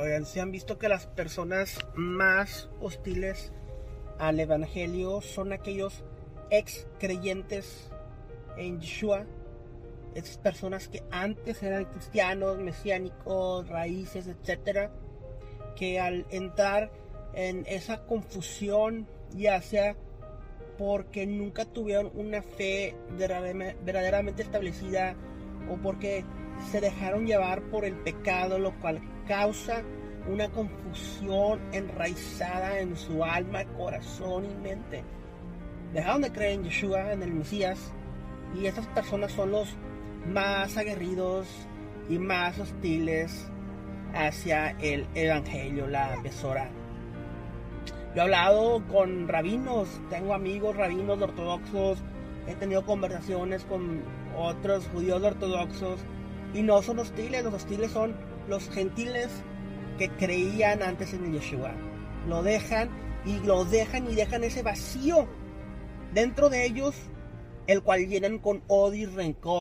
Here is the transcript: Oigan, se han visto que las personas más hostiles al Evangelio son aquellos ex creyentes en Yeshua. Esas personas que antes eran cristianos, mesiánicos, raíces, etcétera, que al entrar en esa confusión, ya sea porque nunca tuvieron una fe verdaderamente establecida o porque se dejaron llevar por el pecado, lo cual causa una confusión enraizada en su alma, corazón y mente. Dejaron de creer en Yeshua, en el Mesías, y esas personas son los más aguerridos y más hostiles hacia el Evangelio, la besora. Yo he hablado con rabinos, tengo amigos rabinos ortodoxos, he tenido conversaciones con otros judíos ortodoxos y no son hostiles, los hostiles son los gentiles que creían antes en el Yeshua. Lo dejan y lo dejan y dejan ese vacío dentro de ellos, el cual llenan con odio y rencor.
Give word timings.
Oigan, 0.00 0.24
se 0.24 0.40
han 0.40 0.50
visto 0.50 0.78
que 0.78 0.88
las 0.88 1.06
personas 1.06 1.78
más 1.94 2.70
hostiles 2.80 3.52
al 4.18 4.40
Evangelio 4.40 5.20
son 5.20 5.52
aquellos 5.52 6.04
ex 6.48 6.86
creyentes 6.98 7.90
en 8.56 8.80
Yeshua. 8.80 9.26
Esas 10.14 10.38
personas 10.38 10.88
que 10.88 11.02
antes 11.10 11.62
eran 11.62 11.84
cristianos, 11.84 12.58
mesiánicos, 12.58 13.68
raíces, 13.68 14.26
etcétera, 14.26 14.90
que 15.76 16.00
al 16.00 16.24
entrar 16.30 16.90
en 17.34 17.66
esa 17.66 18.06
confusión, 18.06 19.06
ya 19.36 19.60
sea 19.60 19.96
porque 20.78 21.26
nunca 21.26 21.66
tuvieron 21.66 22.10
una 22.14 22.40
fe 22.40 22.96
verdaderamente 23.18 24.40
establecida 24.40 25.14
o 25.70 25.76
porque 25.76 26.24
se 26.70 26.80
dejaron 26.80 27.26
llevar 27.26 27.62
por 27.62 27.84
el 27.84 27.94
pecado, 27.94 28.58
lo 28.58 28.72
cual 28.80 29.00
causa 29.26 29.82
una 30.28 30.48
confusión 30.48 31.60
enraizada 31.72 32.80
en 32.80 32.96
su 32.96 33.24
alma, 33.24 33.64
corazón 33.76 34.44
y 34.44 34.54
mente. 34.54 35.04
Dejaron 35.92 36.22
de 36.22 36.32
creer 36.32 36.52
en 36.52 36.64
Yeshua, 36.64 37.12
en 37.12 37.22
el 37.22 37.32
Mesías, 37.32 37.92
y 38.54 38.66
esas 38.66 38.86
personas 38.88 39.32
son 39.32 39.50
los 39.50 39.68
más 40.26 40.76
aguerridos 40.76 41.46
y 42.08 42.18
más 42.18 42.58
hostiles 42.58 43.48
hacia 44.14 44.70
el 44.80 45.06
Evangelio, 45.14 45.86
la 45.86 46.16
besora. 46.22 46.68
Yo 48.14 48.22
he 48.22 48.24
hablado 48.24 48.82
con 48.88 49.28
rabinos, 49.28 49.88
tengo 50.10 50.34
amigos 50.34 50.76
rabinos 50.76 51.20
ortodoxos, 51.22 51.98
he 52.48 52.54
tenido 52.54 52.84
conversaciones 52.84 53.64
con 53.64 54.02
otros 54.36 54.88
judíos 54.88 55.22
ortodoxos 55.22 56.00
y 56.54 56.62
no 56.62 56.82
son 56.82 56.98
hostiles, 56.98 57.44
los 57.44 57.54
hostiles 57.54 57.90
son 57.90 58.14
los 58.48 58.68
gentiles 58.70 59.28
que 59.98 60.08
creían 60.10 60.82
antes 60.82 61.12
en 61.12 61.26
el 61.26 61.32
Yeshua. 61.32 61.72
Lo 62.28 62.42
dejan 62.42 62.90
y 63.24 63.38
lo 63.40 63.64
dejan 63.64 64.10
y 64.10 64.14
dejan 64.14 64.44
ese 64.44 64.62
vacío 64.62 65.26
dentro 66.12 66.48
de 66.48 66.64
ellos, 66.64 66.94
el 67.66 67.82
cual 67.82 68.06
llenan 68.08 68.38
con 68.38 68.62
odio 68.66 69.10
y 69.10 69.14
rencor. 69.14 69.58